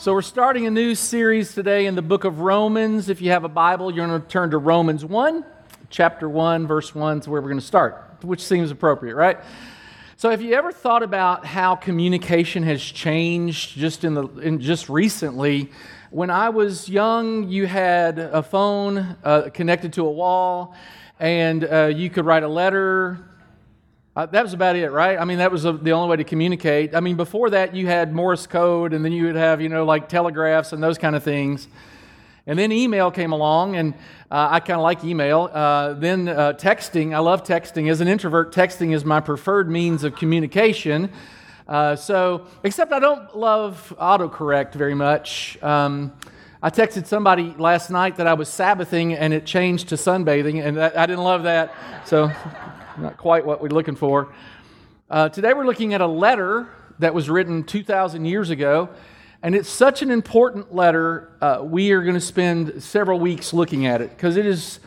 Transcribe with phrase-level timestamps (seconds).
[0.00, 3.10] So, we're starting a new series today in the book of Romans.
[3.10, 5.44] If you have a Bible, you're going to turn to Romans 1,
[5.90, 9.36] chapter 1, verse 1 is where we're going to start, which seems appropriate, right?
[10.16, 14.88] So, have you ever thought about how communication has changed just in the in just
[14.88, 15.70] recently?
[16.08, 20.74] When I was young, you had a phone uh, connected to a wall,
[21.18, 23.18] and uh, you could write a letter
[24.20, 25.18] uh, that was about it, right?
[25.18, 26.94] I mean, that was a, the only way to communicate.
[26.94, 29.86] I mean, before that, you had Morse code, and then you would have, you know,
[29.86, 31.68] like telegraphs and those kind of things.
[32.46, 33.94] And then email came along, and
[34.30, 35.48] uh, I kind of like email.
[35.50, 37.90] Uh, then uh, texting, I love texting.
[37.90, 41.10] As an introvert, texting is my preferred means of communication.
[41.66, 45.56] Uh, so, except I don't love autocorrect very much.
[45.62, 46.12] Um,
[46.62, 50.76] I texted somebody last night that I was Sabbathing, and it changed to sunbathing, and
[50.76, 51.72] that, I didn't love that.
[52.04, 52.30] So,
[53.00, 54.32] not quite what we're looking for.
[55.08, 56.68] Uh, today we're looking at a letter
[56.98, 58.90] that was written 2,000 years ago,
[59.42, 63.86] and it's such an important letter, uh, we are going to spend several weeks looking
[63.86, 64.80] at it because it is,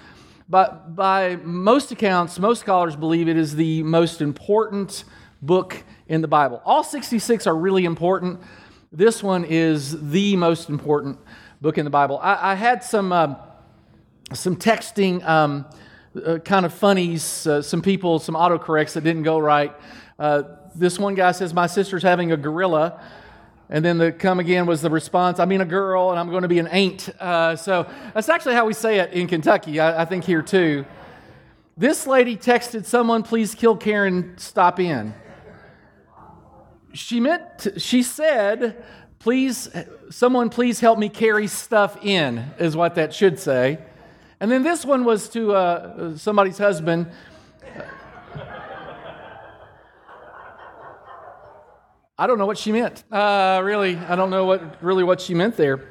[0.47, 5.05] by, by most accounts, most scholars believe it is the most important
[5.41, 6.61] book in the Bible.
[6.65, 8.39] All 66 are really important.
[8.91, 11.17] This one is the most important
[11.61, 12.19] book in the Bible.
[12.21, 13.35] I, I had some, uh,
[14.33, 15.27] some texting.
[15.27, 15.65] Um,
[16.15, 19.73] uh, kind of funnies, uh, some people, some autocorrects that didn't go right.
[20.19, 20.43] Uh,
[20.75, 23.01] this one guy says, My sister's having a gorilla.
[23.69, 26.43] And then the come again was the response, I mean a girl, and I'm going
[26.43, 27.09] to be an ain't.
[27.19, 30.85] Uh, so that's actually how we say it in Kentucky, I, I think here too.
[31.75, 35.15] This lady texted someone, please kill Karen, stop in.
[36.93, 38.83] She meant, to, she said,
[39.17, 39.69] please,
[40.11, 43.79] someone please help me carry stuff in, is what that should say.
[44.43, 47.09] And then this one was to uh, somebody's husband.
[52.17, 53.05] I don't know what she meant.
[53.09, 55.87] Uh, really, I don't know what really what she meant there.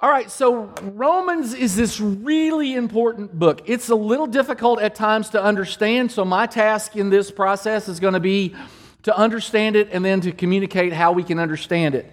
[0.00, 3.60] All right, so Romans is this really important book.
[3.66, 8.00] It's a little difficult at times to understand, so my task in this process is
[8.00, 8.56] going to be
[9.02, 12.10] to understand it and then to communicate how we can understand it.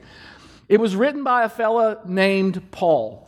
[0.68, 3.24] It was written by a fella named Paul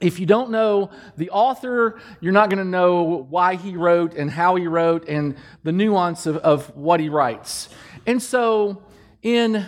[0.00, 4.30] if you don't know the author, you're not going to know why he wrote and
[4.30, 7.70] how he wrote and the nuance of, of what he writes.
[8.06, 8.82] And so,
[9.22, 9.64] in,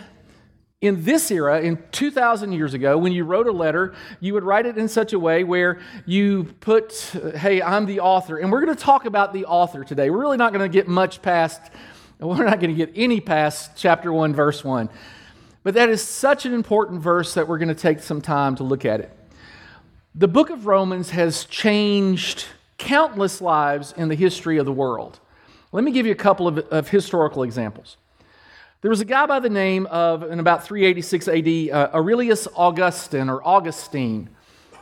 [0.81, 4.67] in this era, in 2,000 years ago, when you wrote a letter, you would write
[4.67, 6.93] it in such a way where you put,
[7.35, 8.37] hey, I'm the author.
[8.37, 10.11] And we're going to talk about the author today.
[10.11, 11.61] We're really not going to get much past,
[12.21, 14.91] we're not going to get any past chapter 1, verse 1.
[15.63, 18.63] But that is such an important verse that we're going to take some time to
[18.63, 19.18] look at it.
[20.19, 22.47] The book of Romans has changed
[22.77, 25.21] countless lives in the history of the world.
[25.71, 27.99] Let me give you a couple of, of historical examples.
[28.81, 33.29] There was a guy by the name of, in about 386 AD, uh, Aurelius Augustine
[33.29, 34.29] or Augustine.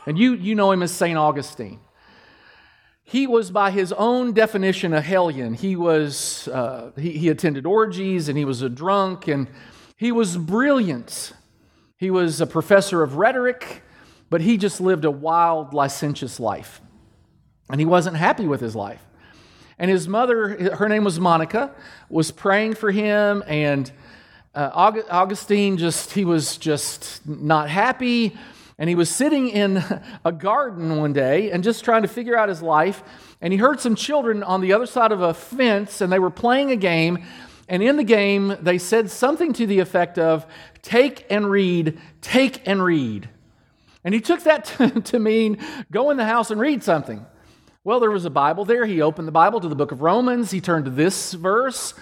[0.07, 1.15] And you, you know him as St.
[1.15, 1.81] Augustine.
[3.03, 5.53] He was, by his own definition, a hellion.
[5.53, 9.47] He, was, uh, he, he attended orgies and he was a drunk and
[9.97, 11.33] he was brilliant.
[11.95, 13.83] He was a professor of rhetoric
[14.29, 16.81] but he just lived a wild, licentious life.
[17.69, 19.03] And he wasn't happy with his life.
[19.79, 21.73] And his mother, her name was Monica,
[22.09, 23.43] was praying for him.
[23.45, 23.91] And
[24.55, 28.35] uh, Augustine just, he was just not happy.
[28.79, 29.83] And he was sitting in
[30.25, 33.03] a garden one day and just trying to figure out his life.
[33.41, 36.31] And he heard some children on the other side of a fence, and they were
[36.31, 37.23] playing a game.
[37.69, 40.45] And in the game, they said something to the effect of,
[40.81, 43.29] Take and read, take and read.
[44.07, 45.57] And he took that to, to mean
[45.91, 47.25] go in the house and read something.
[47.83, 48.85] Well, there was a Bible there.
[48.85, 50.49] He opened the Bible to the book of Romans.
[50.49, 51.93] He turned to this verse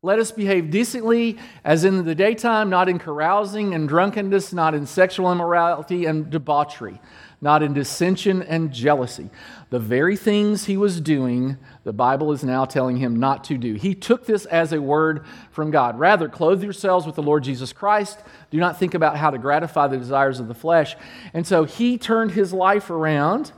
[0.00, 4.86] Let us behave decently as in the daytime, not in carousing and drunkenness, not in
[4.86, 6.98] sexual immorality and debauchery,
[7.42, 9.28] not in dissension and jealousy.
[9.70, 13.74] The very things he was doing, the Bible is now telling him not to do.
[13.74, 15.96] He took this as a word from God.
[15.96, 18.18] Rather, clothe yourselves with the Lord Jesus Christ.
[18.50, 20.96] Do not think about how to gratify the desires of the flesh.
[21.32, 23.52] And so he turned his life around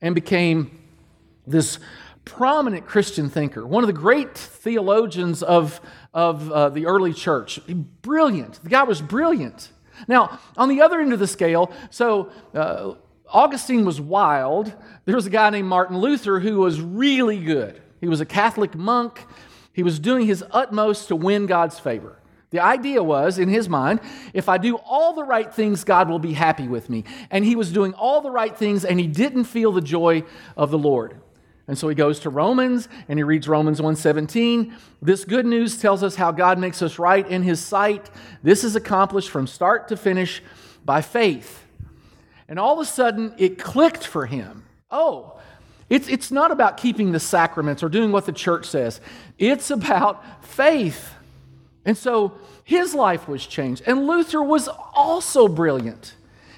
[0.00, 0.80] and became
[1.46, 1.78] this
[2.24, 5.80] prominent Christian thinker, one of the great theologians of,
[6.12, 7.60] of uh, the early church.
[8.02, 8.60] Brilliant.
[8.64, 9.70] The guy was brilliant.
[10.08, 12.94] Now, on the other end of the scale, so uh,
[13.32, 14.72] Augustine was wild.
[15.04, 17.80] There was a guy named Martin Luther who was really good.
[18.00, 19.26] He was a Catholic monk.
[19.72, 22.18] He was doing his utmost to win God's favor.
[22.50, 24.00] The idea was, in his mind,
[24.34, 27.04] if I do all the right things, God will be happy with me.
[27.30, 30.24] And he was doing all the right things, and he didn't feel the joy
[30.54, 31.16] of the Lord.
[31.66, 34.74] And so he goes to Romans and he reads Romans 1:17.
[35.00, 38.10] This good news tells us how God makes us right in his sight.
[38.42, 40.42] This is accomplished from start to finish
[40.84, 41.64] by faith.
[42.52, 44.66] And all of a sudden, it clicked for him.
[44.90, 45.40] Oh,
[45.88, 49.00] it's, it's not about keeping the sacraments or doing what the church says,
[49.38, 51.14] it's about faith.
[51.86, 52.32] And so
[52.62, 53.84] his life was changed.
[53.86, 56.14] And Luther was also brilliant.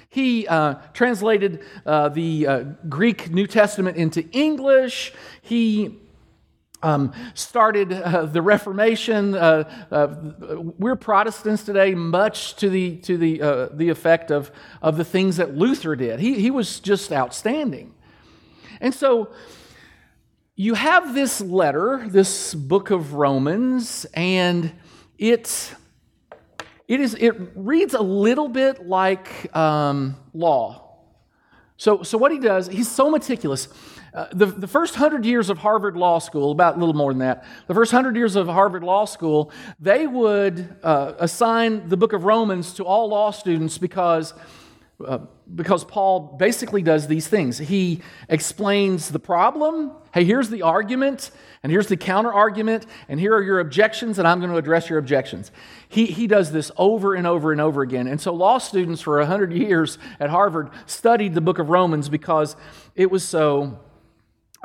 [0.09, 2.59] He uh, translated uh, the uh,
[2.89, 5.13] Greek New Testament into English.
[5.43, 5.97] He
[6.85, 9.33] um, started uh, the Reformation.
[9.33, 10.07] Uh, uh,
[10.77, 14.51] we're Protestants today, much to the, to the, uh, the effect of,
[14.81, 16.19] of the things that Luther did.
[16.19, 17.93] He, he was just outstanding.
[18.79, 19.31] And so
[20.55, 24.71] you have this letter, this book of Romans, and
[25.17, 25.73] it,
[26.87, 30.83] it, is, it reads a little bit like um, law.
[31.77, 33.69] So, so what he does, he's so meticulous.
[34.15, 37.19] Uh, the, the first hundred years of Harvard Law School, about a little more than
[37.19, 42.13] that, the first hundred years of Harvard Law School, they would uh, assign the book
[42.13, 44.33] of Romans to all law students because,
[45.05, 45.17] uh,
[45.53, 47.57] because Paul basically does these things.
[47.57, 49.91] He explains the problem.
[50.13, 51.31] Hey, here's the argument,
[51.61, 54.89] and here's the counter argument, and here are your objections, and I'm going to address
[54.89, 55.51] your objections.
[55.89, 58.07] He, he does this over and over and over again.
[58.07, 62.55] And so, law students for 100 years at Harvard studied the book of Romans because
[62.95, 63.81] it was so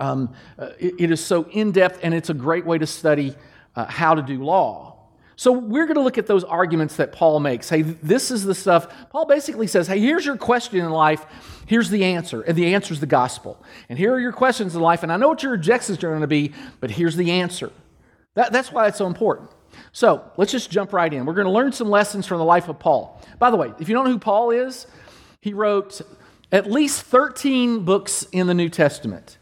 [0.01, 3.35] um, uh, it, it is so in depth, and it's a great way to study
[3.77, 4.97] uh, how to do law.
[5.37, 7.71] So, we're going to look at those arguments that Paul makes.
[7.71, 9.09] Hey, this is the stuff.
[9.09, 11.25] Paul basically says, hey, here's your question in life.
[11.67, 12.43] Here's the answer.
[12.43, 13.63] And the answer is the gospel.
[13.89, 15.03] And here are your questions in life.
[15.03, 17.73] And I know what your objections are going to be, but here's the answer.
[18.35, 19.49] That, that's why it's so important.
[19.93, 21.25] So, let's just jump right in.
[21.25, 23.19] We're going to learn some lessons from the life of Paul.
[23.39, 24.87] By the way, if you don't know who Paul is,
[25.41, 26.03] he wrote
[26.53, 29.39] at least 13 books in the New Testament.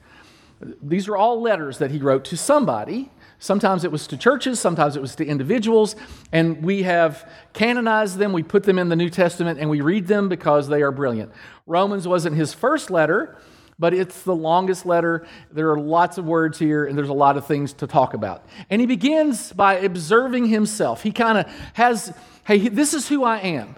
[0.83, 3.11] These are all letters that he wrote to somebody.
[3.39, 5.95] Sometimes it was to churches, sometimes it was to individuals,
[6.33, 8.33] and we have canonized them.
[8.33, 11.31] We put them in the New Testament and we read them because they are brilliant.
[11.65, 13.37] Romans wasn't his first letter,
[13.79, 15.25] but it's the longest letter.
[15.53, 18.45] There are lots of words here, and there's a lot of things to talk about.
[18.71, 21.05] And he begins by observing himself.
[21.05, 22.13] He kind of has,
[22.43, 23.77] hey, this is who I am.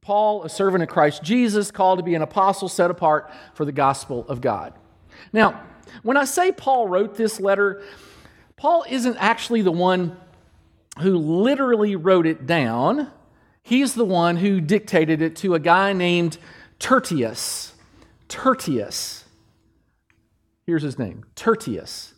[0.00, 3.72] Paul, a servant of Christ Jesus, called to be an apostle set apart for the
[3.72, 4.72] gospel of God.
[5.30, 5.62] Now,
[6.02, 7.82] when I say Paul wrote this letter,
[8.56, 10.16] Paul isn't actually the one
[11.00, 13.10] who literally wrote it down.
[13.62, 16.38] He's the one who dictated it to a guy named
[16.78, 17.74] Tertius.
[18.28, 19.24] Tertius.
[20.66, 22.14] Here's his name Tertius.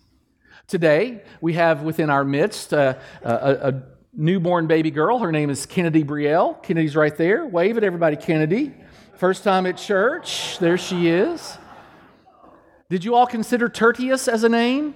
[0.66, 3.82] Today, we have within our midst uh, a, a,
[4.18, 5.18] newborn baby girl.
[5.18, 6.60] Her name is Kennedy Brielle.
[6.62, 7.46] Kennedy's right there.
[7.46, 8.72] Wave at everybody, Kennedy.
[9.16, 10.58] First time at church.
[10.58, 11.58] There she is.
[12.88, 14.94] Did you all consider Tertius as a name?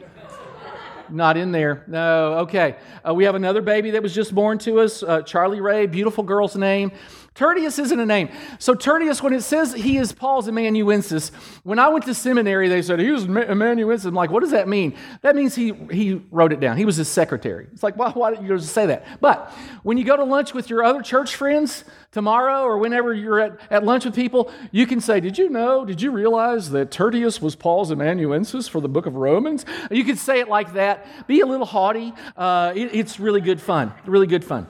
[1.09, 1.83] Not in there.
[1.89, 2.77] No, okay.
[3.07, 6.23] Uh, we have another baby that was just born to us, uh, Charlie Ray, beautiful
[6.23, 6.93] girl's name.
[7.41, 8.29] Tertius isn't a name.
[8.59, 11.31] So, Tertius, when it says he is Paul's amanuensis,
[11.63, 14.05] when I went to seminary, they said he was amanuensis.
[14.05, 14.95] I'm like, what does that mean?
[15.23, 16.77] That means he, he wrote it down.
[16.77, 17.67] He was his secretary.
[17.73, 19.23] It's like, well, why did you say that?
[19.23, 19.51] But
[19.85, 23.59] when you go to lunch with your other church friends tomorrow or whenever you're at,
[23.71, 27.41] at lunch with people, you can say, Did you know, did you realize that Tertius
[27.41, 29.65] was Paul's amanuensis for the book of Romans?
[29.91, 31.07] You could say it like that.
[31.27, 32.13] Be a little haughty.
[32.37, 33.95] Uh, it, it's really good fun.
[34.05, 34.67] Really good fun.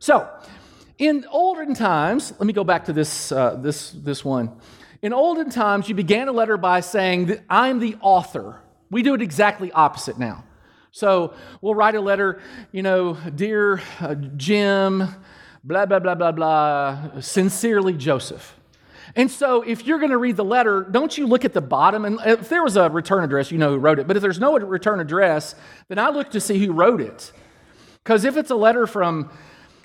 [0.00, 0.28] So,
[1.02, 4.52] in olden times, let me go back to this, uh, this, this one.
[5.02, 8.60] In olden times, you began a letter by saying I'm the author.
[8.88, 10.44] We do it exactly opposite now.
[10.92, 15.08] So we'll write a letter, you know, dear uh, Jim,
[15.64, 18.56] blah, blah, blah, blah, blah, sincerely Joseph.
[19.16, 22.04] And so if you're going to read the letter, don't you look at the bottom?
[22.04, 24.06] And if there was a return address, you know who wrote it.
[24.06, 25.56] But if there's no return address,
[25.88, 27.32] then I look to see who wrote it.
[28.04, 29.30] Because if it's a letter from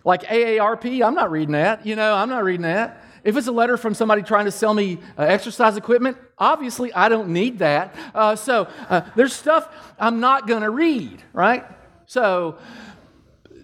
[0.08, 1.86] like AARP, I'm not reading that.
[1.86, 3.04] You know, I'm not reading that.
[3.26, 7.10] If it's a letter from somebody trying to sell me uh, exercise equipment, obviously I
[7.10, 7.94] don't need that.
[8.16, 9.68] Uh, so uh, there's stuff
[10.00, 11.66] I'm not going to read, right?
[12.06, 12.58] So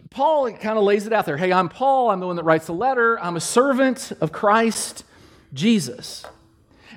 [0.09, 1.37] Paul kind of lays it out there.
[1.37, 2.09] Hey, I'm Paul.
[2.09, 3.17] I'm the one that writes the letter.
[3.21, 5.05] I'm a servant of Christ
[5.53, 6.25] Jesus.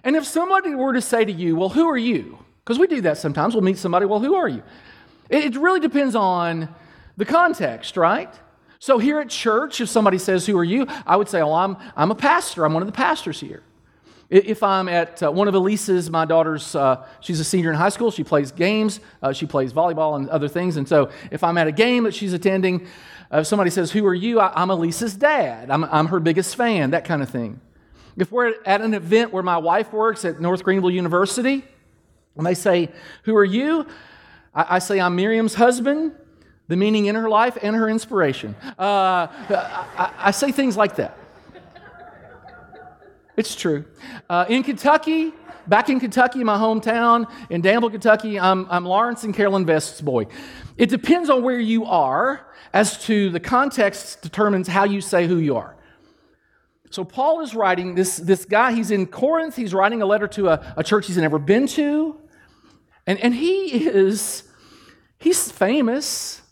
[0.03, 2.37] And if somebody were to say to you, well, who are you?
[2.65, 3.55] Because we do that sometimes.
[3.55, 4.65] We'll meet somebody, well, who are you?
[5.31, 6.69] It, it really depends on
[7.17, 8.35] the context, right?
[8.79, 10.87] So here at church, if somebody says, Who are you?
[11.07, 12.65] I would say, Oh, I'm, I'm a pastor.
[12.65, 13.63] I'm one of the pastors here.
[14.29, 17.91] If I'm at uh, one of Elise's, my daughter's, uh, she's a senior in high
[17.91, 18.11] school.
[18.11, 20.77] She plays games, uh, she plays volleyball and other things.
[20.77, 22.89] And so if I'm at a game that she's attending,
[23.33, 24.41] uh, if somebody says, Who are you?
[24.41, 25.71] I, am Elise's dad.
[25.71, 27.61] I'm, I'm her biggest fan, that kind of thing.
[28.17, 31.65] If we're at an event where my wife works at North Greenville University,
[32.37, 32.91] and they say,
[33.25, 33.87] Who are you?
[34.53, 36.13] I, I say, I'm Miriam's husband
[36.69, 38.55] the meaning in her life and her inspiration.
[38.79, 41.17] Uh, I, I, say things like that.
[43.37, 43.85] It's true.
[44.29, 45.33] Uh, in Kentucky,
[45.67, 50.27] back in Kentucky, my hometown, in Danville, Kentucky, I'm, I'm Lawrence and Carolyn Vest's boy.
[50.77, 55.37] It depends on where you are as to the context determines how you say who
[55.37, 55.77] you are.
[56.91, 60.49] So Paul is writing, this, this guy, he's in Corinth, he's writing a letter to
[60.49, 62.19] a, a church he's never been to.
[63.07, 64.45] And, and he is,
[65.19, 66.43] he's famous.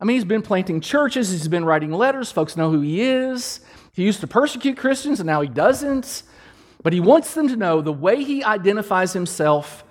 [0.00, 3.60] I mean, he's been planting churches, he's been writing letters, folks know who he is.
[3.92, 6.24] He used to persecute Christians, and now he doesn't.
[6.82, 9.84] But he wants them to know the way he identifies himself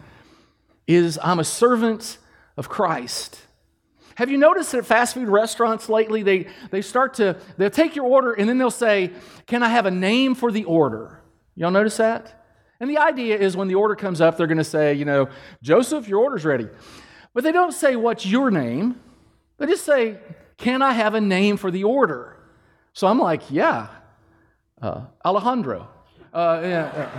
[0.87, 2.17] is I'm a servant
[2.57, 3.41] of Christ.
[4.15, 8.05] Have you noticed at fast food restaurants lately, they, they start to, they'll take your
[8.05, 9.11] order and then they'll say,
[9.47, 11.19] Can I have a name for the order?
[11.55, 12.45] Y'all notice that?
[12.79, 15.29] And the idea is when the order comes up, they're going to say, you know,
[15.61, 16.67] Joseph, your order's ready.
[17.33, 18.99] But they don't say, What's your name?
[19.57, 20.17] They just say,
[20.57, 22.37] Can I have a name for the order?
[22.93, 23.87] So I'm like, Yeah,
[24.81, 25.87] uh, Alejandro.
[26.33, 27.09] Uh, yeah,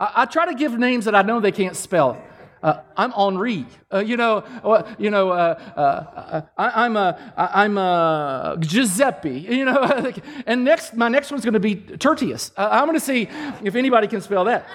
[0.00, 2.20] I, I try to give names that I know they can't spell.
[2.62, 3.66] Uh, I'm Henri.
[3.92, 9.40] Uh, you know, uh, you know, uh, I, am a, I'm a Giuseppe.
[9.40, 10.12] You know,
[10.46, 12.52] and next, my next one's going to be Tertius.
[12.56, 13.28] I'm going to see
[13.64, 14.68] if anybody can spell that.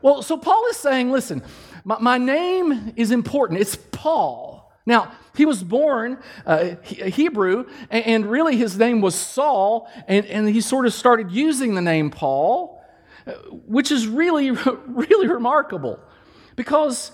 [0.00, 1.42] Well, so Paul is saying, listen,
[1.84, 3.60] my, my name is important.
[3.60, 4.72] It's Paul.
[4.84, 10.60] Now, he was born uh, Hebrew, and, really his name was Saul, and, and he
[10.60, 12.82] sort of started using the name Paul,
[13.50, 14.50] which is really,
[14.86, 16.00] really remarkable.
[16.56, 17.12] Because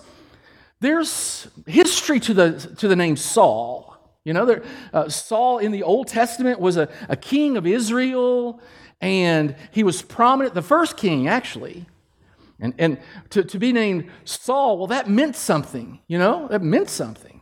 [0.80, 3.96] there's history to the, to the name Saul.
[4.24, 8.60] You know, there, uh, Saul in the Old Testament was a, a king of Israel,
[9.00, 11.86] and he was prominent, the first king, actually.
[12.60, 12.98] And, and
[13.30, 16.48] to, to be named Saul, well, that meant something, you know?
[16.48, 17.40] That meant something.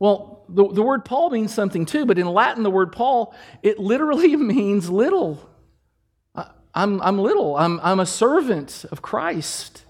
[0.00, 3.78] Well, the, the word Paul means something too, but in Latin, the word Paul, it
[3.78, 5.48] literally means little.
[6.34, 9.84] I, I'm, I'm little, I'm, I'm a servant of Christ.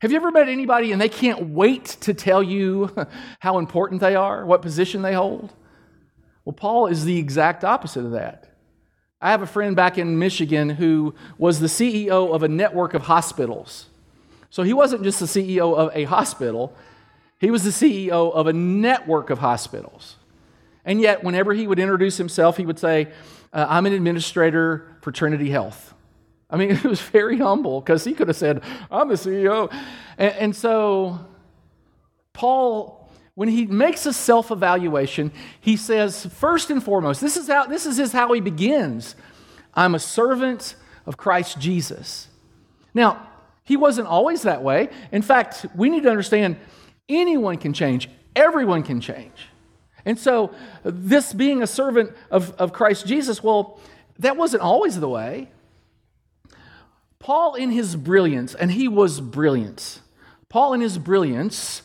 [0.00, 2.94] Have you ever met anybody and they can't wait to tell you
[3.40, 5.52] how important they are, what position they hold?
[6.44, 8.49] Well, Paul is the exact opposite of that.
[9.20, 13.02] I have a friend back in Michigan who was the CEO of a network of
[13.02, 13.86] hospitals.
[14.48, 16.74] So he wasn't just the CEO of a hospital,
[17.38, 20.16] he was the CEO of a network of hospitals.
[20.84, 23.08] And yet, whenever he would introduce himself, he would say,
[23.52, 25.94] uh, I'm an administrator for Trinity Health.
[26.48, 29.72] I mean, it was very humble because he could have said, I'm the CEO.
[30.18, 31.18] And, and so,
[32.32, 32.99] Paul,
[33.40, 35.32] when he makes a self evaluation,
[35.62, 39.16] he says, first and foremost, this is, how, this is how he begins
[39.72, 40.74] I'm a servant
[41.06, 42.28] of Christ Jesus.
[42.92, 43.26] Now,
[43.64, 44.90] he wasn't always that way.
[45.10, 46.58] In fact, we need to understand
[47.08, 49.48] anyone can change, everyone can change.
[50.04, 50.54] And so,
[50.84, 53.80] this being a servant of, of Christ Jesus, well,
[54.18, 55.48] that wasn't always the way.
[57.18, 60.02] Paul, in his brilliance, and he was brilliant,
[60.50, 61.80] Paul, in his brilliance,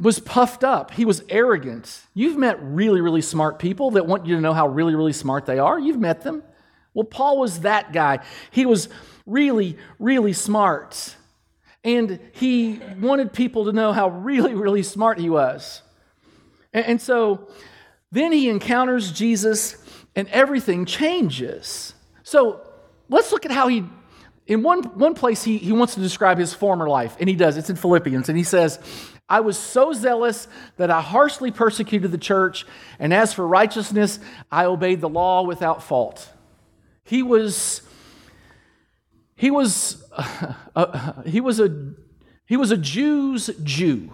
[0.00, 0.90] was puffed up.
[0.90, 2.02] He was arrogant.
[2.14, 5.46] You've met really, really smart people that want you to know how really, really smart
[5.46, 5.78] they are.
[5.78, 6.42] You've met them.
[6.94, 8.20] Well, Paul was that guy.
[8.50, 8.88] He was
[9.26, 11.16] really, really smart.
[11.82, 15.82] And he wanted people to know how really, really smart he was.
[16.72, 17.48] And, so
[18.10, 19.76] then he encounters Jesus,
[20.16, 21.94] and everything changes.
[22.22, 22.60] So
[23.08, 23.84] let's look at how he,
[24.46, 27.56] in one, one place, he, he wants to describe his former life, and he does.
[27.56, 28.78] It's in Philippians, and he says,
[29.34, 32.64] I was so zealous that I harshly persecuted the church,
[33.00, 36.30] and as for righteousness, I obeyed the law without fault.
[37.02, 37.82] He was,
[39.34, 40.04] he was,
[40.76, 41.94] uh, he was a,
[42.46, 44.12] he was a Jew's Jew.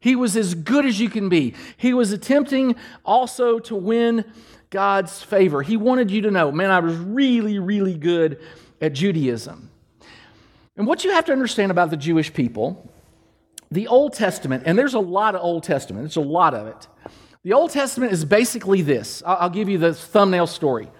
[0.00, 1.52] He was as good as you can be.
[1.76, 2.74] He was attempting
[3.04, 4.24] also to win
[4.70, 5.60] God's favor.
[5.60, 8.40] He wanted you to know, man, I was really, really good
[8.80, 9.68] at Judaism.
[10.78, 12.90] And what you have to understand about the Jewish people,
[13.72, 16.88] the Old Testament, and there's a lot of Old Testament, it's a lot of it.
[17.42, 20.90] The Old Testament is basically this I'll give you the thumbnail story.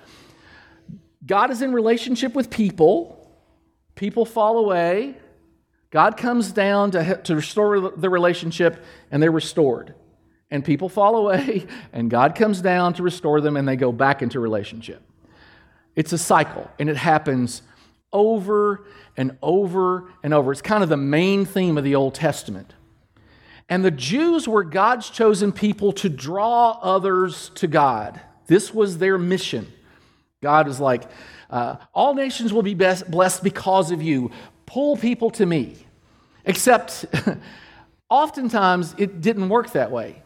[1.24, 3.30] God is in relationship with people,
[3.94, 5.16] people fall away,
[5.90, 9.94] God comes down to, to restore the relationship, and they're restored
[10.52, 14.22] and people fall away, and God comes down to restore them, and they go back
[14.22, 15.02] into relationship.
[15.96, 17.62] It's a cycle, and it happens
[18.12, 18.84] over
[19.16, 20.52] and over and over.
[20.52, 22.74] It's kind of the main theme of the Old Testament.
[23.68, 28.20] And the Jews were God's chosen people to draw others to God.
[28.46, 29.72] This was their mission.
[30.42, 31.04] God is like,
[31.48, 34.30] uh, all nations will be best, blessed because of you.
[34.66, 35.76] Pull people to me.
[36.44, 37.04] Except,
[38.10, 40.22] oftentimes, it didn't work that way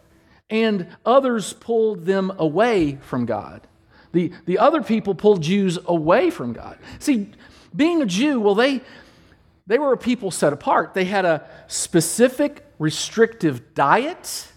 [0.51, 3.67] and others pulled them away from God.
[4.13, 6.79] the, the other people pulled Jews away from God.
[6.99, 7.31] See,
[7.77, 8.81] being a Jew, well, they,
[9.67, 10.95] they were a people set apart.
[10.95, 14.49] They had a specific restrictive diet,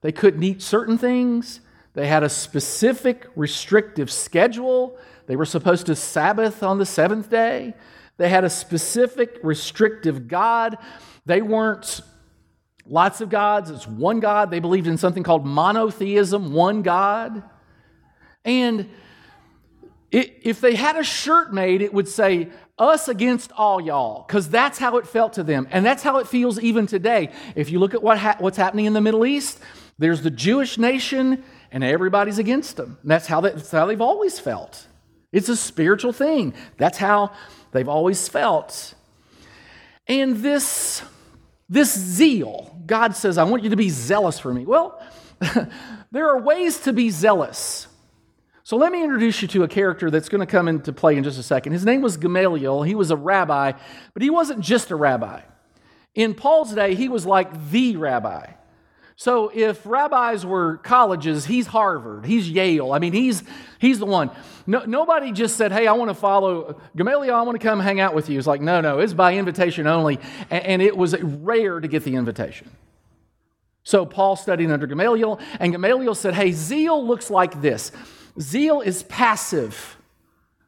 [0.00, 1.60] they couldn't eat certain things,
[1.94, 4.98] they had a specific restrictive schedule.
[5.26, 7.72] They were supposed to Sabbath on the seventh day.
[8.16, 10.76] They had a specific restrictive God.
[11.24, 12.00] They weren't
[12.86, 14.50] lots of gods, it's one God.
[14.50, 17.42] They believed in something called monotheism, one God.
[18.44, 18.90] And
[20.14, 24.48] it, if they had a shirt made, it would say, us against all y'all, because
[24.48, 25.66] that's how it felt to them.
[25.72, 27.32] And that's how it feels even today.
[27.56, 29.58] If you look at what ha- what's happening in the Middle East,
[29.98, 31.42] there's the Jewish nation,
[31.72, 32.96] and everybody's against them.
[33.02, 34.86] And that's how, they, that's how they've always felt.
[35.32, 36.54] It's a spiritual thing.
[36.76, 37.32] That's how
[37.72, 38.94] they've always felt.
[40.06, 41.02] And this,
[41.68, 44.64] this zeal, God says, I want you to be zealous for me.
[44.64, 45.02] Well,
[46.12, 47.88] there are ways to be zealous.
[48.64, 51.22] So let me introduce you to a character that's going to come into play in
[51.22, 51.74] just a second.
[51.74, 52.82] His name was Gamaliel.
[52.82, 53.72] He was a rabbi,
[54.14, 55.42] but he wasn't just a rabbi.
[56.14, 58.46] In Paul's day, he was like the rabbi.
[59.16, 62.92] So if rabbis were colleges, he's Harvard, he's Yale.
[62.92, 63.44] I mean, he's,
[63.78, 64.30] he's the one.
[64.66, 68.00] No, nobody just said, hey, I want to follow Gamaliel, I want to come hang
[68.00, 68.38] out with you.
[68.38, 70.18] It's like, no, no, it's by invitation only.
[70.50, 72.70] And, and it was rare to get the invitation.
[73.82, 77.92] So Paul studied under Gamaliel, and Gamaliel said, hey, zeal looks like this.
[78.40, 79.96] Zeal is passive.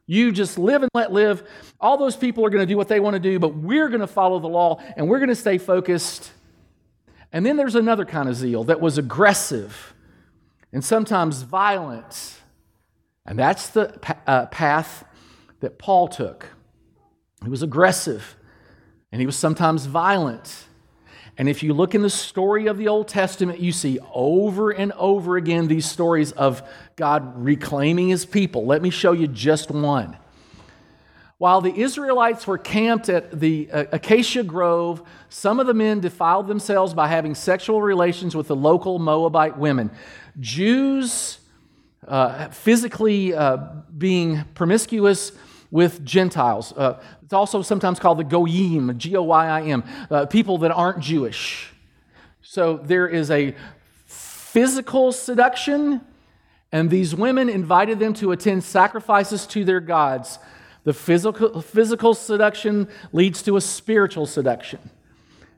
[0.05, 1.43] You just live and let live.
[1.81, 4.01] All those people are going to do what they want to do, but we're going
[4.01, 6.31] to follow the law and we're going to stay focused.
[7.33, 9.93] And then there's another kind of zeal that was aggressive
[10.71, 12.35] and sometimes violent.
[13.25, 15.03] And that's the uh, path
[15.59, 16.51] that Paul took.
[17.43, 18.37] He was aggressive
[19.11, 20.65] and he was sometimes violent.
[21.37, 24.91] And if you look in the story of the Old Testament, you see over and
[24.93, 26.63] over again these stories of
[26.95, 28.65] God reclaiming his people.
[28.65, 30.17] Let me show you just one.
[31.37, 36.47] While the Israelites were camped at the uh, Acacia Grove, some of the men defiled
[36.47, 39.91] themselves by having sexual relations with the local Moabite women.
[40.39, 41.37] Jews
[42.07, 43.57] uh, physically uh,
[43.95, 45.31] being promiscuous
[45.69, 46.73] with Gentiles.
[46.73, 50.71] Uh, it's also sometimes called the Goyim, G O Y I M, uh, people that
[50.71, 51.73] aren't Jewish.
[52.41, 53.53] So there is a
[54.05, 55.99] physical seduction,
[56.71, 60.39] and these women invited them to attend sacrifices to their gods.
[60.85, 64.79] The physical, physical seduction leads to a spiritual seduction.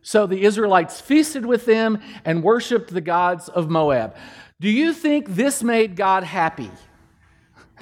[0.01, 4.15] So the Israelites feasted with them and worshiped the gods of Moab.
[4.60, 6.71] Do you think this made God happy?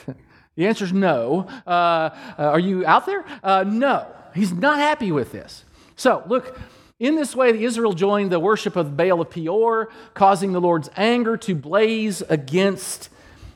[0.58, 1.48] The answer is no.
[1.66, 3.24] Uh, uh, are you out there?
[3.44, 4.08] Uh, no.
[4.34, 5.64] He's not happy with this.
[5.96, 6.60] So, look,
[7.00, 10.90] in this way, the Israel joined the worship of Baal of Peor, causing the Lord's
[10.98, 13.10] anger to blaze against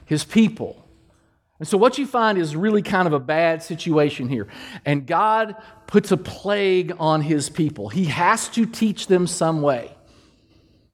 [0.06, 0.88] his people.
[1.58, 4.48] And so, what you find is really kind of a bad situation here.
[4.86, 5.56] And God
[5.88, 7.90] puts a plague on his people.
[7.90, 9.92] He has to teach them some way.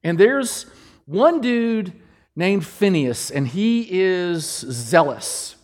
[0.04, 0.67] And there's
[1.06, 1.91] one dude
[2.34, 5.57] named Phineas, and he is zealous.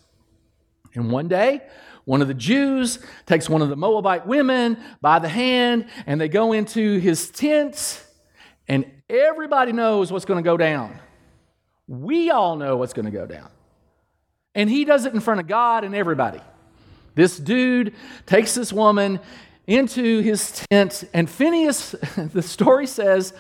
[0.95, 1.61] And one day,
[2.05, 6.27] one of the Jews takes one of the Moabite women by the hand, and they
[6.27, 8.05] go into his tent,
[8.67, 10.99] and everybody knows what's going to go down.
[11.87, 13.49] We all know what's going to go down.
[14.55, 16.41] And he does it in front of God and everybody.
[17.15, 17.93] This dude
[18.25, 19.19] takes this woman
[19.65, 23.33] into his tent, and Phineas, the story says,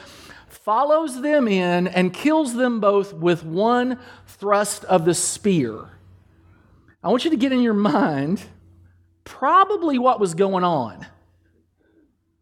[0.47, 5.89] follows them in and kills them both with one thrust of the spear.
[7.03, 8.41] I want you to get in your mind
[9.25, 11.05] probably what was going on.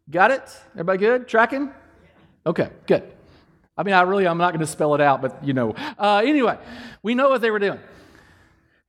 [0.08, 0.42] Got it?
[0.74, 1.28] Everybody good?
[1.28, 1.70] Tracking?
[2.46, 3.02] Okay, good.
[3.76, 5.74] I mean, I really, I'm not going to spell it out, but you know.
[5.98, 6.58] Uh, anyway,
[7.02, 7.80] we know what they were doing.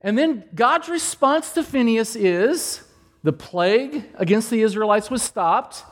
[0.00, 2.84] And then God's response to Phineas is
[3.22, 5.82] the plague against the Israelites was stopped.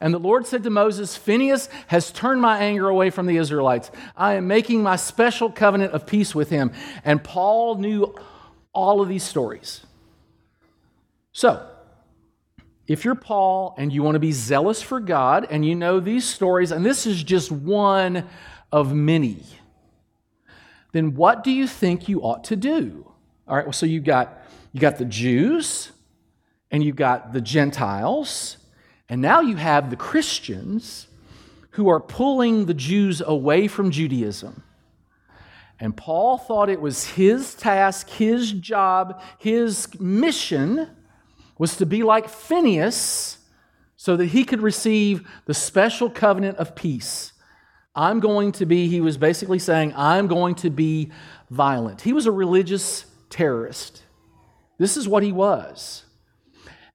[0.00, 3.90] And the Lord said to Moses, Phineas has turned my anger away from the Israelites.
[4.16, 6.70] I am making my special covenant of peace with him.
[7.04, 8.14] And Paul knew
[8.76, 9.80] all of these stories.
[11.32, 11.66] So,
[12.86, 16.24] if you're Paul and you want to be zealous for God and you know these
[16.24, 18.28] stories, and this is just one
[18.70, 19.42] of many,
[20.92, 23.10] then what do you think you ought to do?
[23.48, 25.90] All right, well, so you've got you got the Jews
[26.70, 28.58] and you've got the Gentiles,
[29.08, 31.08] and now you have the Christians
[31.70, 34.62] who are pulling the Jews away from Judaism.
[35.78, 40.88] And Paul thought it was his task, his job, his mission
[41.58, 43.38] was to be like Phineas
[43.96, 47.32] so that he could receive the special covenant of peace.
[47.94, 51.10] I'm going to be, he was basically saying, I'm going to be
[51.50, 52.02] violent.
[52.02, 54.02] He was a religious terrorist.
[54.78, 56.04] This is what he was.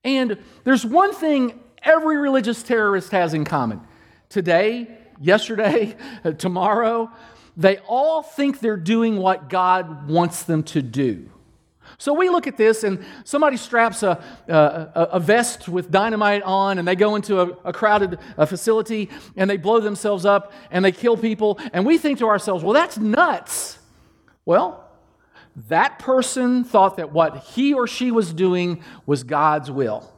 [0.04, 3.82] And there's one thing every religious terrorist has in common
[4.30, 4.88] today,
[5.20, 5.96] yesterday,
[6.38, 7.12] tomorrow.
[7.58, 11.30] They all think they're doing what God wants them to do.
[11.98, 16.80] So we look at this, and somebody straps a, a, a vest with dynamite on,
[16.80, 20.84] and they go into a, a crowded a facility, and they blow themselves up, and
[20.84, 23.78] they kill people, and we think to ourselves, well, that's nuts.
[24.46, 24.90] Well,
[25.68, 30.12] that person thought that what he or she was doing was God's will.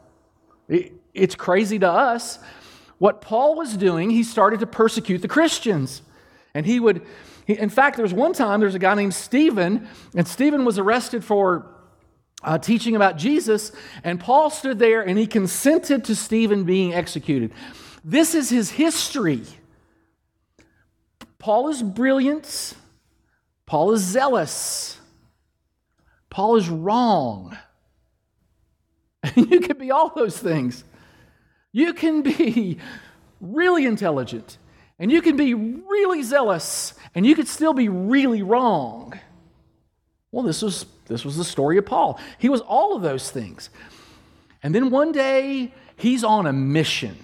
[0.69, 2.39] It, it's crazy to us.
[2.99, 6.01] What Paul was doing, he started to persecute the Christians.
[6.53, 7.05] And he would,
[7.45, 10.77] he, in fact, there was one time, there's a guy named Stephen, and Stephen was
[10.77, 11.65] arrested for
[12.43, 13.71] uh, teaching about Jesus,
[14.03, 17.53] and Paul stood there and he consented to Stephen being executed.
[18.03, 19.43] This is his history.
[21.39, 22.73] Paul is brilliant,
[23.65, 24.97] Paul is zealous,
[26.29, 27.57] Paul is wrong.
[29.35, 30.83] you can be all those things.
[31.71, 32.77] You can be
[33.41, 34.57] really intelligent,
[35.03, 39.19] and you can be really zealous, and you could still be really wrong.
[40.31, 42.21] Well, this was, this was the story of Paul.
[42.37, 43.69] He was all of those things.
[44.63, 47.17] And then one day, he's on a mission.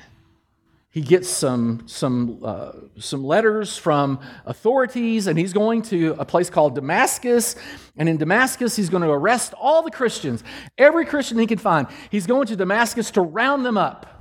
[0.90, 6.50] He gets some, some, uh, some letters from authorities, and he's going to a place
[6.50, 7.56] called Damascus.
[7.96, 10.44] And in Damascus, he's going to arrest all the Christians,
[10.78, 11.88] every Christian he can find.
[12.12, 14.19] He's going to Damascus to round them up.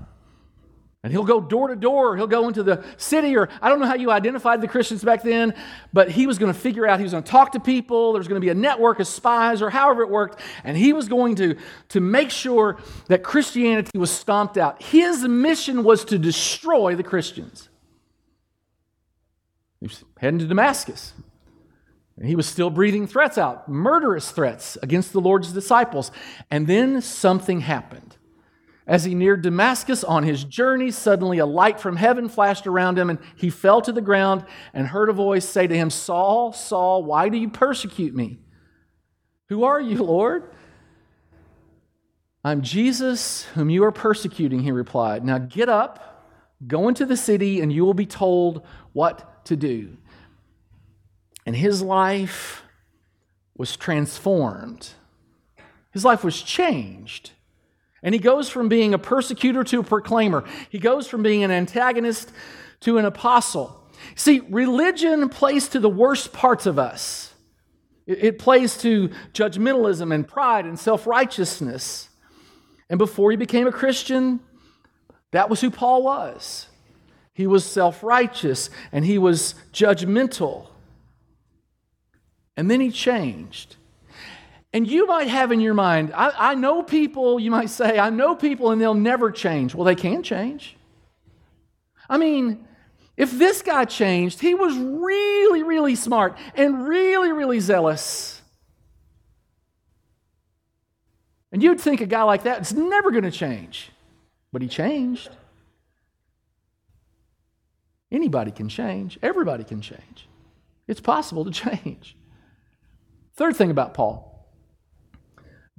[1.09, 3.87] And he'll go door to door, he'll go into the city, or I don't know
[3.87, 5.55] how you identified the Christians back then,
[5.91, 8.29] but he was going to figure out, he was going to talk to people, there's
[8.29, 11.35] going to be a network of spies, or however it worked, and he was going
[11.37, 11.57] to,
[11.89, 14.83] to make sure that Christianity was stomped out.
[14.83, 17.71] His mission was to destroy the Christians.
[19.81, 21.15] He was heading to Damascus.
[22.19, 26.11] And he was still breathing threats out, murderous threats against the Lord's disciples.
[26.51, 28.18] And then something happened.
[28.89, 33.11] As he neared Damascus on his journey, suddenly a light from heaven flashed around him,
[33.11, 37.05] and he fell to the ground and heard a voice say to him, Saul, Saul,
[37.05, 38.39] why do you persecute me?
[39.51, 40.55] Who are you, Lord?
[42.43, 45.23] I'm Jesus, whom you are persecuting, he replied.
[45.23, 46.27] Now get up,
[46.67, 49.99] go into the city, and you will be told what to do.
[51.45, 52.63] And his life
[53.55, 54.89] was transformed,
[55.91, 57.33] his life was changed.
[58.03, 60.45] And he goes from being a persecutor to a proclaimer.
[60.71, 62.33] He goes from being an antagonist
[62.81, 63.75] to an apostle.
[64.15, 67.35] See, religion plays to the worst parts of us.
[68.07, 72.09] It plays to judgmentalism and pride and self righteousness.
[72.89, 74.41] And before he became a Christian,
[75.33, 76.69] that was who Paul was.
[77.35, 80.69] He was self righteous and he was judgmental.
[82.57, 83.77] And then he changed.
[84.73, 88.11] And you might have in your mind, I, I, know people, you might say, I
[88.11, 89.75] know people and they'll never change.
[89.75, 90.77] Well, they can change.
[92.09, 92.67] I mean,
[93.17, 98.43] if this guy changed, he was really, really smart and really, really zealous.
[101.51, 103.91] And you'd think a guy like that is never going to change.
[104.53, 105.31] But he changed.
[108.11, 110.29] Anybody can change, everybody can change.
[110.87, 111.51] It's possible to
[111.81, 112.17] change.
[113.35, 114.28] Third thing about Paul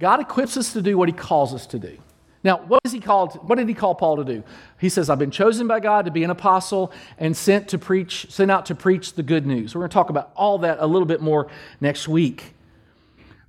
[0.00, 1.98] God equips us to do what he calls us to do.
[2.42, 3.34] Now, what is he called?
[3.46, 4.42] What did he call Paul to do?
[4.80, 8.26] He says, I've been chosen by God to be an apostle and sent to preach,
[8.30, 9.74] sent out to preach the good news.
[9.74, 11.48] We're going to talk about all that a little bit more
[11.82, 12.54] next week.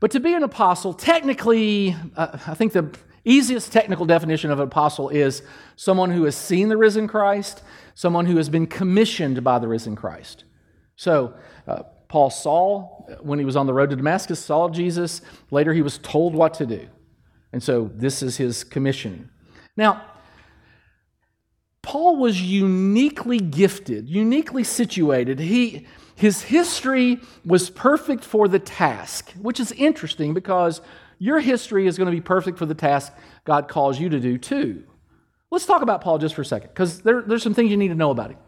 [0.02, 4.68] But to be an apostle, technically, uh, I think the easiest technical definition of an
[4.68, 5.44] apostle is
[5.78, 7.64] someone who has seen the risen Christ,
[7.96, 10.44] someone who has been commissioned by the risen Christ.
[10.98, 11.34] So,
[11.66, 12.90] uh, Paul saw,
[13.22, 15.22] when he was on the road to Damascus, saw Jesus.
[15.50, 16.90] Later, he was told what to do.
[17.54, 19.30] And so, this is his commission.
[19.78, 20.04] Now,
[21.82, 25.40] Paul was uniquely gifted, uniquely situated.
[25.40, 30.82] He, his history was perfect for the task, which is interesting because
[31.18, 33.14] your history is going to be perfect for the task
[33.46, 34.84] God calls you to do too.
[35.50, 37.88] Let's talk about Paul just for a second because there, there's some things you need
[37.88, 38.40] to know about him.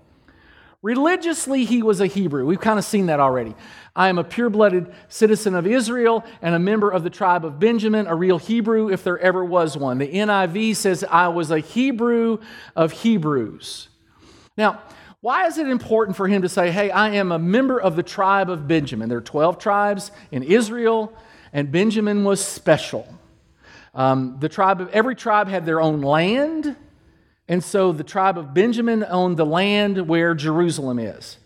[0.83, 2.45] Religiously, he was a Hebrew.
[2.45, 3.55] We've kind of seen that already.
[3.95, 7.57] I am a pure blooded citizen of Israel and a member of the tribe of
[7.57, 9.97] Benjamin, a real Hebrew if there ever was one.
[9.97, 12.39] The NIV says I was a Hebrew
[12.75, 13.87] of Hebrews.
[14.57, 14.81] Now,
[15.21, 18.03] why is it important for him to say, hey, I am a member of the
[18.03, 19.07] tribe of Benjamin?
[19.07, 21.13] There are 12 tribes in Israel,
[21.53, 23.07] and Benjamin was special.
[23.93, 26.75] Um, the tribe of every tribe had their own land
[27.47, 31.37] and so the tribe of Benjamin owned the land where Jerusalem is.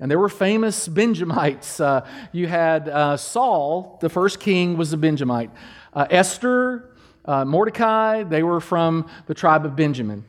[0.00, 1.78] And there were famous Benjamites.
[1.78, 5.50] Uh, you had uh, Saul, the first king, was a Benjamite.
[5.92, 10.24] Uh, Esther, uh, Mordecai, they were from the tribe of Benjamin.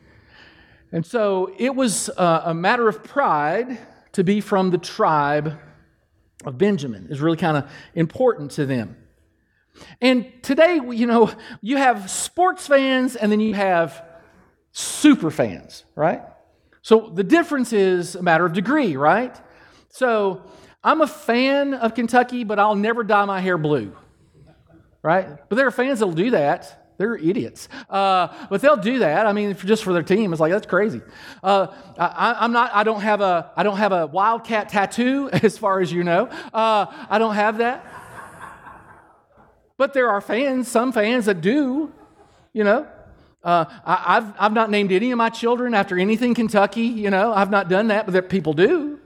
[0.92, 3.78] And so it was uh, a matter of pride
[4.12, 5.58] to be from the tribe
[6.44, 7.08] of Benjamin.
[7.10, 8.96] Is really kind of important to them.
[10.00, 14.04] And today, you know, you have sports fans and then you have
[14.74, 16.20] super fans, right?
[16.82, 19.34] So the difference is a matter of degree, right?
[19.88, 20.42] So
[20.82, 23.96] I'm a fan of Kentucky, but I'll never dye my hair blue,
[25.00, 25.28] right?
[25.48, 26.80] But there are fans that'll do that.
[26.98, 29.26] They're idiots, uh, but they'll do that.
[29.26, 31.00] I mean, just for their team, it's like that's crazy.
[31.42, 32.72] Uh, I, am not.
[32.72, 33.50] I don't have a.
[33.56, 36.26] I don't have a wildcat tattoo, as far as you know.
[36.52, 37.84] Uh, I don't have that.
[39.76, 41.92] But there are fans, some fans that do.
[42.52, 42.86] You know,
[43.44, 46.82] uh, I, have I've not named any of my children after anything Kentucky.
[46.82, 48.98] You know, I've not done that, but that people do.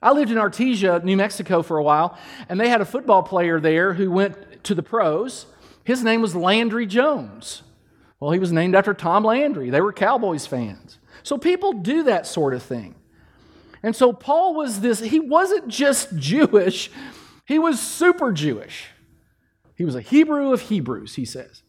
[0.00, 2.16] I lived in Artesia, New Mexico for a while,
[2.48, 5.46] and they had a football player there who went to the pros.
[5.84, 7.62] His name was Landry Jones.
[8.20, 9.70] Well, he was named after Tom Landry.
[9.70, 10.98] They were Cowboys fans.
[11.22, 12.94] So people do that sort of thing.
[13.82, 16.90] And so Paul was this, he wasn't just Jewish,
[17.44, 18.88] he was super Jewish.
[19.76, 21.62] He was a Hebrew of Hebrews, he says.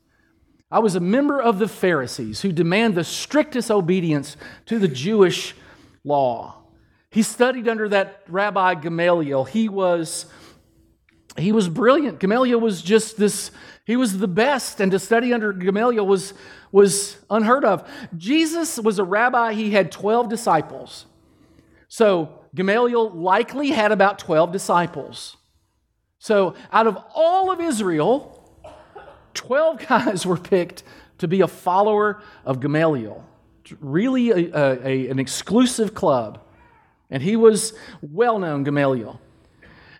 [0.69, 5.55] I was a member of the Pharisees who demand the strictest obedience to the Jewish
[6.03, 6.57] law.
[7.09, 9.45] He studied under that Rabbi Gamaliel.
[9.45, 10.25] He was,
[11.37, 12.19] he was brilliant.
[12.19, 13.51] Gamaliel was just this,
[13.85, 16.33] he was the best, and to study under Gamaliel was,
[16.71, 17.89] was unheard of.
[18.17, 21.05] Jesus was a rabbi, he had 12 disciples.
[21.87, 25.37] So Gamaliel likely had about 12 disciples.
[26.19, 28.36] So out of all of Israel,
[29.37, 30.83] 12 guys were picked
[31.19, 33.23] to be a follower of Gamaliel.
[33.79, 36.41] Really a, a, an exclusive club.
[37.09, 39.19] And he was well known, Gamaliel.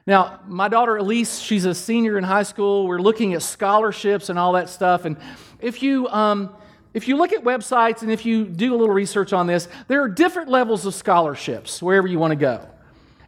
[0.06, 2.88] Now, my daughter Elise, she's a senior in high school.
[2.88, 5.06] We're looking at scholarships and all that stuff.
[5.06, 5.18] And
[5.60, 6.56] if you, um,
[6.94, 10.02] if you look at websites and if you do a little research on this, there
[10.02, 12.68] are different levels of scholarships wherever you want to go.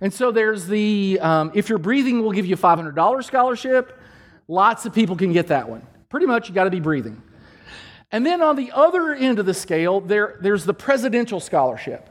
[0.01, 3.99] And so there's the, um, if you're breathing, we'll give you a $500 scholarship.
[4.47, 5.85] Lots of people can get that one.
[6.09, 7.21] Pretty much, you got to be breathing.
[8.11, 12.09] And then on the other end of the scale, there, there's the presidential scholarship.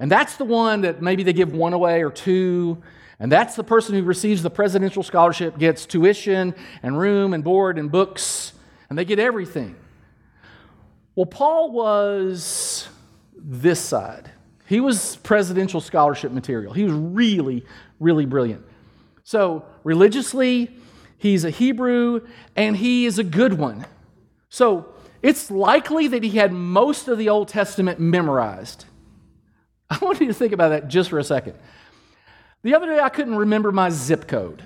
[0.00, 2.82] And that's the one that maybe they give one away or two.
[3.20, 7.78] And that's the person who receives the presidential scholarship gets tuition and room and board
[7.78, 8.52] and books,
[8.88, 9.76] and they get everything.
[11.14, 12.88] Well, Paul was
[13.36, 14.30] this side.
[14.66, 16.72] He was presidential scholarship material.
[16.72, 17.64] He was really,
[17.98, 18.64] really brilliant.
[19.24, 20.76] So, religiously,
[21.18, 22.26] he's a Hebrew
[22.56, 23.86] and he is a good one.
[24.48, 28.84] So, it's likely that he had most of the Old Testament memorized.
[29.90, 31.54] I want you to think about that just for a second.
[32.62, 34.62] The other day, I couldn't remember my zip code.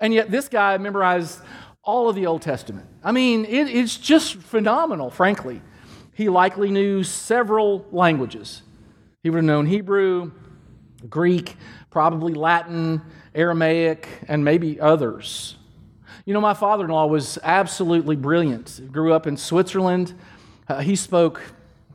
[0.00, 1.40] And yet, this guy memorized
[1.82, 2.86] all of the Old Testament.
[3.02, 5.60] I mean, it, it's just phenomenal, frankly.
[6.12, 8.62] He likely knew several languages.
[9.22, 10.32] He would have known Hebrew,
[11.08, 11.56] Greek,
[11.90, 13.02] probably Latin,
[13.34, 15.56] Aramaic, and maybe others.
[16.24, 18.80] You know, my father in law was absolutely brilliant.
[18.82, 20.14] He grew up in Switzerland.
[20.68, 21.42] Uh, he spoke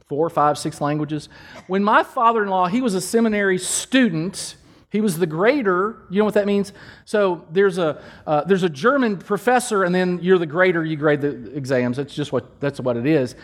[0.07, 1.29] four, five, six languages.
[1.67, 4.55] When my father in law, he was a seminary student,
[4.91, 5.97] he was the grader.
[6.09, 6.71] You know what that means?
[7.03, 11.21] So there's a, uh, there's a German professor, and then you're the grader, you grade
[11.21, 11.97] the exams.
[11.97, 13.35] That's just what, that's what it is.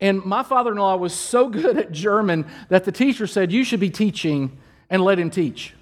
[0.00, 3.64] And my father in law was so good at German that the teacher said, You
[3.64, 4.58] should be teaching
[4.90, 5.74] and let him teach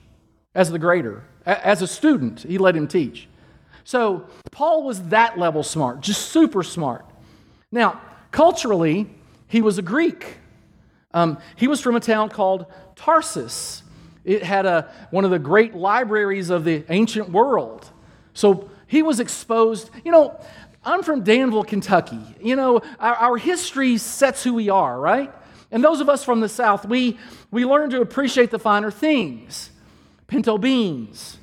[0.55, 1.25] as the grader.
[1.51, 3.29] As a student, he let him teach.
[3.85, 7.05] So Paul was that level smart, just super smart.
[7.73, 9.11] Now, culturally,
[9.49, 10.37] he was a Greek.
[11.13, 13.83] Um, he was from a town called Tarsus.
[14.25, 17.91] It had a, one of the great libraries of the ancient world.
[18.33, 19.91] So he was exposed.
[20.05, 20.41] You know,
[20.85, 22.21] I'm from Danville, Kentucky.
[22.41, 25.33] You know, our, our history sets who we are, right?
[25.73, 27.19] And those of us from the South, we,
[27.51, 29.71] we learn to appreciate the finer things
[30.31, 31.40] pinto beans,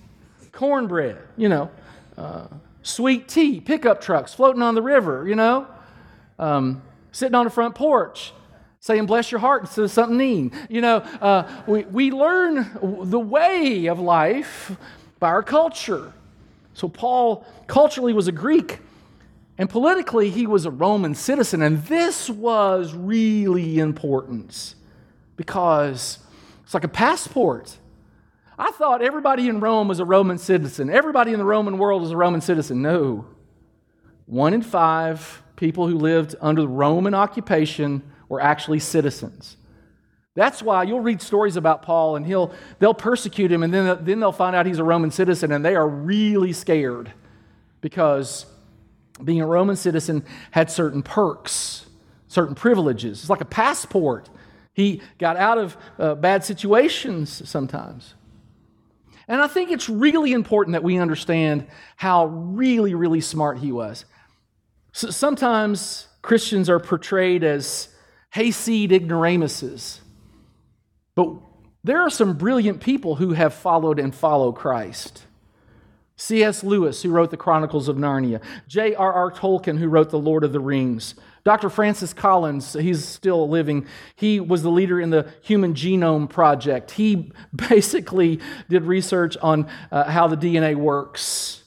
[0.57, 1.69] cornbread, you know,
[2.17, 2.47] uh,
[2.81, 5.67] sweet tea, pickup trucks floating on the river, you know.
[6.39, 8.33] Um, sitting on the front porch
[8.79, 12.69] saying bless your heart instead of something mean you know uh, we, we learn
[13.09, 14.77] the way of life
[15.19, 16.13] by our culture
[16.75, 18.79] so paul culturally was a greek
[19.57, 24.75] and politically he was a roman citizen and this was really important
[25.37, 26.19] because
[26.63, 27.77] it's like a passport
[28.57, 32.11] i thought everybody in rome was a roman citizen everybody in the roman world was
[32.11, 33.25] a roman citizen no
[34.27, 39.57] one in five people who lived under the Roman occupation were actually citizens.
[40.35, 44.19] That's why you'll read stories about Paul and he'll, they'll persecute him and then, then
[44.19, 47.11] they'll find out he's a Roman citizen and they are really scared
[47.81, 48.45] because
[49.23, 51.87] being a Roman citizen had certain perks,
[52.27, 53.21] certain privileges.
[53.21, 54.29] It's like a passport.
[54.73, 58.13] He got out of uh, bad situations sometimes.
[59.27, 64.05] And I think it's really important that we understand how really, really smart he was.
[64.93, 67.89] So sometimes Christians are portrayed as
[68.31, 70.01] hayseed ignoramuses.
[71.15, 71.33] But
[71.83, 75.23] there are some brilliant people who have followed and follow Christ.
[76.15, 76.63] C.S.
[76.63, 79.31] Lewis, who wrote the Chronicles of Narnia, J.R.R.
[79.31, 81.13] Tolkien, who wrote The Lord of the Rings,
[81.47, 81.69] Dr.
[81.69, 83.87] Francis Collins, he's still living.
[84.17, 86.91] He was the leader in the Human Genome Project.
[86.91, 91.63] He basically did research on uh, how the DNA works.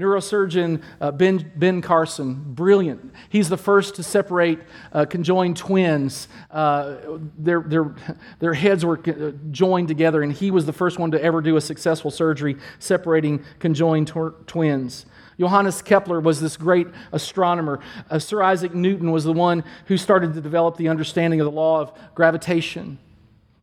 [0.00, 3.14] Neurosurgeon uh, ben, ben Carson, brilliant.
[3.28, 4.58] He's the first to separate
[4.92, 6.26] uh, conjoined twins.
[6.50, 6.96] Uh,
[7.38, 7.94] their, their,
[8.40, 11.56] their heads were uh, joined together, and he was the first one to ever do
[11.56, 15.06] a successful surgery separating conjoined tw- twins.
[15.38, 17.80] Johannes Kepler was this great astronomer.
[18.10, 21.50] Uh, Sir Isaac Newton was the one who started to develop the understanding of the
[21.50, 22.98] law of gravitation.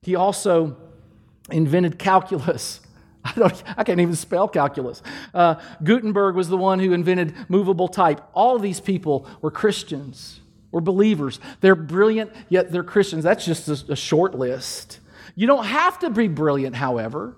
[0.01, 0.77] He also
[1.49, 2.81] invented calculus.
[3.23, 5.01] I, don't, I can't even spell calculus.
[5.33, 8.21] Uh, Gutenberg was the one who invented movable type.
[8.33, 10.39] All these people were Christians,
[10.71, 11.39] were believers.
[11.59, 13.23] They're brilliant, yet they're Christians.
[13.23, 14.99] That's just a, a short list.
[15.35, 17.35] You don't have to be brilliant, however.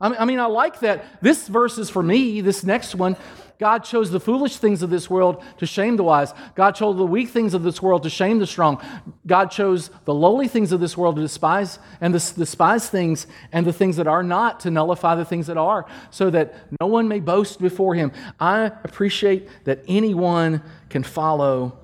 [0.00, 1.20] I mean, I like that.
[1.20, 3.16] This verse is for me, this next one.
[3.58, 6.32] God chose the foolish things of this world to shame the wise.
[6.54, 8.80] God chose the weak things of this world to shame the strong.
[9.26, 13.66] God chose the lowly things of this world to despise and the despise things and
[13.66, 17.08] the things that are not to nullify the things that are, so that no one
[17.08, 18.12] may boast before him.
[18.38, 21.76] I appreciate that anyone can follow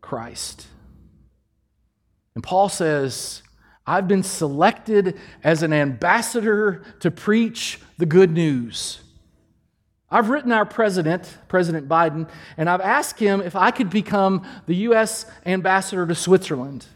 [0.00, 0.68] Christ.
[2.36, 3.42] And Paul says,
[3.86, 9.00] I've been selected as an ambassador to preach the good news.
[10.10, 14.74] I've written our president, President Biden, and I've asked him if I could become the
[14.76, 15.26] U.S.
[15.44, 16.86] ambassador to Switzerland.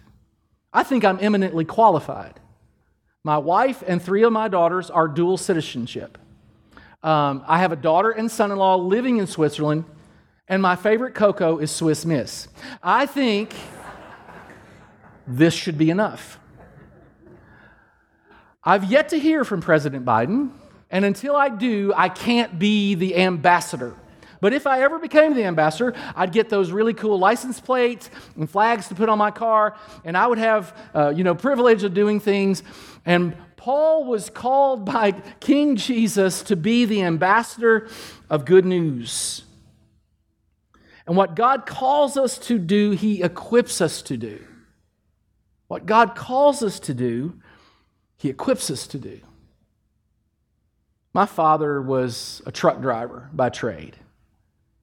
[0.72, 2.38] I think I'm eminently qualified.
[3.24, 6.18] My wife and three of my daughters are dual citizenship.
[7.02, 9.84] Um, I have a daughter and son in law living in Switzerland,
[10.48, 12.48] and my favorite cocoa is Swiss Miss.
[12.82, 13.54] I think
[15.26, 16.38] this should be enough.
[18.62, 20.50] I've yet to hear from President Biden.
[20.90, 23.94] And until I do, I can't be the ambassador.
[24.40, 28.50] But if I ever became the ambassador, I'd get those really cool license plates and
[28.50, 31.92] flags to put on my car, and I would have, uh, you know, privilege of
[31.92, 32.62] doing things.
[33.04, 37.88] And Paul was called by King Jesus to be the ambassador
[38.30, 39.44] of good news.
[41.06, 44.42] And what God calls us to do, He equips us to do.
[45.68, 47.34] What God calls us to do,
[48.20, 49.18] He equips us to do.
[51.14, 53.96] My father was a truck driver by trade.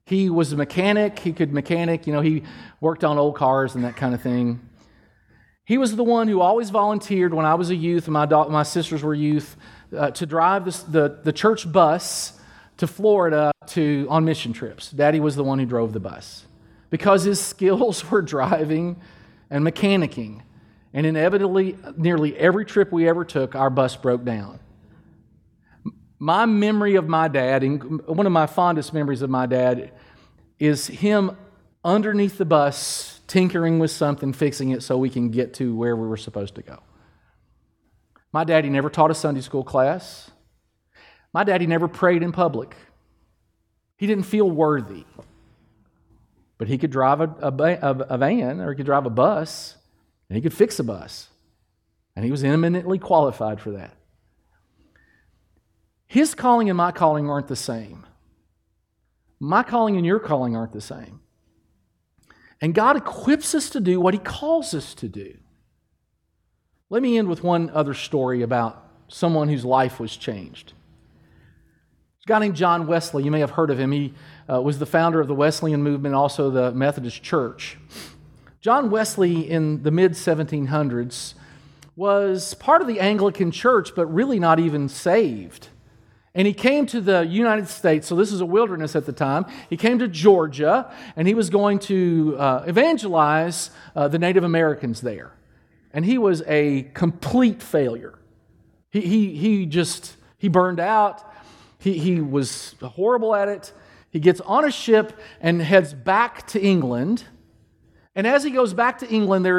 [0.08, 1.19] He was a mechanic.
[1.19, 2.41] He could mechanic, you know, he
[2.82, 4.60] worked on old cars and that kind of thing.
[5.65, 8.47] He was the one who always volunteered when I was a youth and my, da-
[8.47, 9.56] my sisters were youth
[9.95, 12.39] uh, to drive the, the church bus
[12.78, 14.89] to Florida to, on mission trips.
[14.89, 16.47] Daddy was the one who drove the bus
[16.89, 19.00] because his skills were driving
[19.52, 20.41] and mechanicking.
[20.98, 24.60] And inevitably, nearly every trip we ever took, our bus broke down
[26.20, 29.92] my memory of my dad, and one of my fondest memories of my dad,
[30.60, 31.38] is him
[31.84, 36.08] underneath the bus tinkering with something, fixing it so we can get to where we
[36.08, 36.80] were supposed to go.
[38.32, 40.32] My daddy never taught a Sunday school class.
[41.34, 42.76] My daddy never prayed in public.
[43.98, 45.06] He didn't feel worthy.
[46.58, 49.77] But he could drive a, a, a van or he could drive a bus
[50.30, 51.30] and he could fix a bus.
[52.16, 53.96] And he was eminently qualified for that.
[56.08, 58.06] His calling and my calling aren't the same.
[59.40, 61.20] My calling and your calling aren't the same.
[62.60, 65.38] And God equips us to do what He calls us to do.
[66.90, 70.74] Let me end with one other story about someone whose life was changed.
[72.26, 73.24] a guy named John Wesley.
[73.24, 73.91] You may have heard of him.
[73.91, 74.14] He
[74.51, 77.78] uh, was the founder of the Wesleyan movement, also the Methodist Church.
[78.68, 81.36] John Wesley, in the mid 1700s,
[81.95, 85.70] was part of the Anglican Church, but really not even saved.
[86.36, 89.45] And he came to the United States, so this is a wilderness at the time.
[89.70, 94.99] He came to Georgia, and he was going to uh, evangelize uh, the Native Americans
[94.99, 95.32] there.
[95.93, 98.20] And he was a complete failure.
[98.89, 101.24] He, he, he just, he burned out.
[101.80, 103.72] He, he was horrible at it.
[104.09, 107.24] He gets on a ship and heads back to England.
[108.18, 109.51] And as he goes back to England, they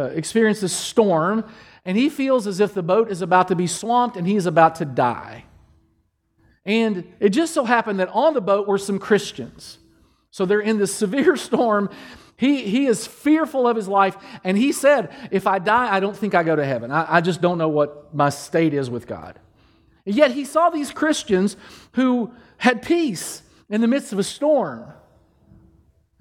[0.00, 1.44] uh, experience this storm,
[1.84, 4.46] and he feels as if the boat is about to be swamped and he is
[4.46, 5.44] about to die.
[6.64, 9.78] And it just so happened that on the boat were some Christians.
[10.30, 11.90] So they're in this severe storm.
[12.36, 16.16] He, he is fearful of his life, and he said, If I die, I don't
[16.16, 16.92] think I go to heaven.
[16.92, 19.40] I, I just don't know what my state is with God.
[20.06, 21.56] And yet he saw these Christians
[21.94, 24.84] who had peace in the midst of a storm.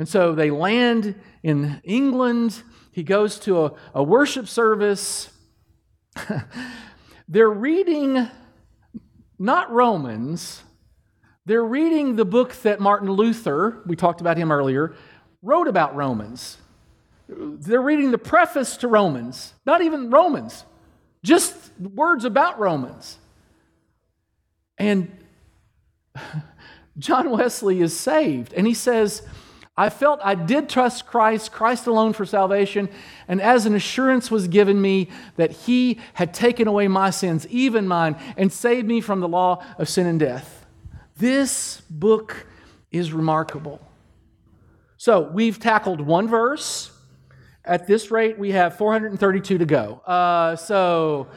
[0.04, 2.62] And so they land in England.
[2.92, 5.30] He goes to a, a worship service.
[7.30, 8.28] They're reading
[9.40, 10.62] not Romans,
[11.46, 14.94] they're reading the book that Martin Luther, we talked about him earlier,
[15.42, 16.58] wrote about Romans.
[17.30, 20.66] They're reading the preface to Romans, not even Romans,
[21.24, 23.20] just words about Romans.
[24.78, 25.18] And
[26.98, 29.22] John Wesley is saved, and he says,
[29.76, 32.90] I felt I did trust Christ, Christ alone for salvation,
[33.28, 37.88] and as an assurance was given me that He had taken away my sins, even
[37.88, 40.66] mine, and saved me from the law of sin and death.
[41.18, 42.46] This book
[42.92, 43.82] is remarkable.
[44.98, 46.92] So we've tackled one verse.
[47.66, 50.02] At this rate, we have 432 to go.
[50.06, 51.28] Uh, so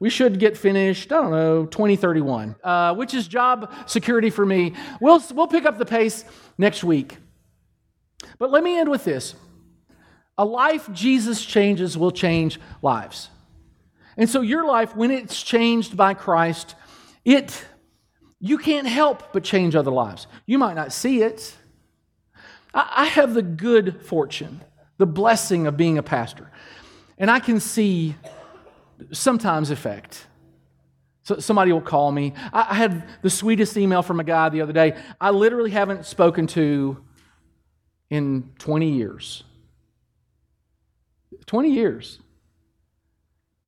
[0.00, 4.74] we should get finished, I don't know, 2031, uh, which is job security for me.
[5.00, 6.24] We'll, we'll pick up the pace
[6.56, 7.18] next week.
[8.38, 9.34] But let me end with this
[10.36, 13.28] a life Jesus changes will change lives.
[14.16, 16.74] And so your life, when it's changed by Christ,
[17.24, 17.64] it
[18.40, 20.28] you can't help but change other lives.
[20.46, 21.56] You might not see it.
[22.72, 24.60] I have the good fortune,
[24.98, 26.50] the blessing of being a pastor,
[27.16, 28.14] and I can see
[29.10, 30.26] sometimes effect.
[31.22, 32.34] So somebody will call me.
[32.52, 34.96] I had the sweetest email from a guy the other day.
[35.20, 37.02] I literally haven't spoken to
[38.10, 39.44] in 20 years.
[41.46, 42.18] 20 years.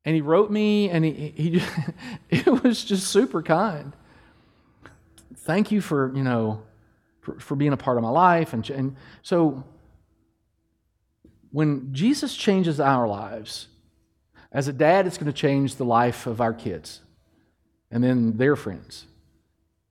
[0.05, 1.63] And he wrote me, and he, he
[2.31, 3.93] it was just super kind.
[5.37, 6.63] Thank you for, you know,
[7.21, 8.53] for, for being a part of my life.
[8.53, 9.65] And, and so
[11.51, 13.69] when Jesus changes our lives,
[14.53, 17.01] as a dad, it's going to change the life of our kids
[17.91, 19.07] and then their friends.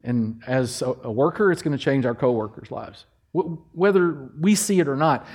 [0.03, 4.80] And as a, a worker, it's going to change our coworkers' lives whether we see
[4.80, 5.25] it or not.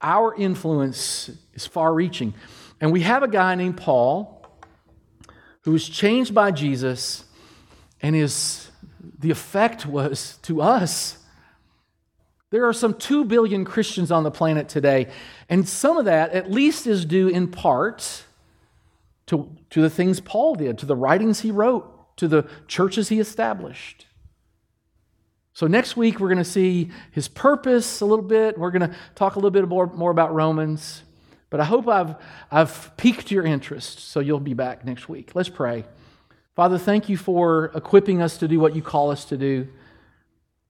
[0.00, 2.34] Our influence is far reaching.
[2.80, 4.44] And we have a guy named Paul
[5.62, 7.24] who was changed by Jesus,
[8.00, 8.70] and his,
[9.18, 11.18] the effect was to us.
[12.50, 15.08] There are some 2 billion Christians on the planet today,
[15.48, 18.24] and some of that at least is due in part
[19.26, 23.20] to, to the things Paul did, to the writings he wrote, to the churches he
[23.20, 24.06] established.
[25.54, 28.56] So, next week, we're going to see his purpose a little bit.
[28.58, 31.02] We're going to talk a little bit more, more about Romans.
[31.50, 32.14] But I hope I've,
[32.50, 35.34] I've piqued your interest, so you'll be back next week.
[35.34, 35.84] Let's pray.
[36.56, 39.68] Father, thank you for equipping us to do what you call us to do.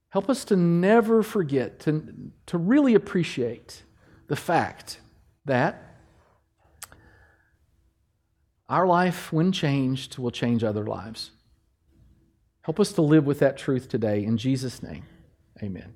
[0.09, 3.83] Help us to never forget, to, to really appreciate
[4.27, 4.99] the fact
[5.45, 5.95] that
[8.67, 11.31] our life, when changed, will change other lives.
[12.63, 14.23] Help us to live with that truth today.
[14.23, 15.03] In Jesus' name,
[15.61, 15.93] amen.